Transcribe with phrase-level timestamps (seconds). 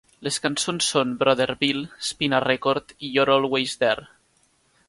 [0.27, 4.09] Les cançons són "Brother Bill", "Spin a Record" i "You're Always There".